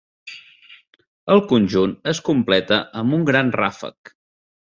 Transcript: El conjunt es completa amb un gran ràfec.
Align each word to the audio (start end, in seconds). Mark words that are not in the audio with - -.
El 1.33 1.43
conjunt 1.51 1.93
es 2.13 2.23
completa 2.31 2.81
amb 3.03 3.17
un 3.19 3.27
gran 3.31 3.53
ràfec. 3.61 4.15